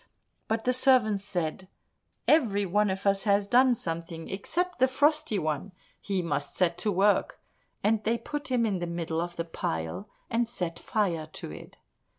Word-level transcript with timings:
But 0.47 0.65
the 0.65 0.73
servants 0.73 1.23
said, 1.23 1.67
"Every 2.27 2.65
one 2.65 2.89
of 2.89 3.05
us 3.05 3.21
has 3.25 3.47
done 3.47 3.75
something 3.75 4.29
except 4.31 4.79
the 4.79 4.87
Frosty 4.87 5.37
One, 5.37 5.73
he 5.99 6.23
must 6.23 6.55
set 6.55 6.75
to 6.79 6.91
work," 6.91 7.39
and 7.83 8.03
they 8.03 8.17
put 8.17 8.47
him 8.47 8.65
in 8.65 8.79
the 8.79 8.87
middle 8.87 9.21
of 9.21 9.35
the 9.35 9.45
pile, 9.45 10.09
and 10.27 10.49
set 10.49 10.79
fire 10.79 11.27
to 11.33 11.51
it. 11.51 11.77